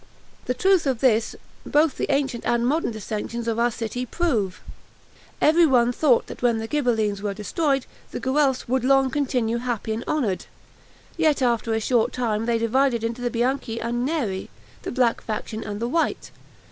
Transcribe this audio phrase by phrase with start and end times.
[0.45, 4.59] The truth of this, both the ancient and modern dissensions of our city prove.
[5.39, 10.03] Everyone thought that when the Ghibellines were destroyed, the Guelphs would long continue happy and
[10.07, 10.47] honored;
[11.17, 14.49] yet after a short time they divided into the Bianchi and Neri,
[14.81, 16.31] the black faction and the white.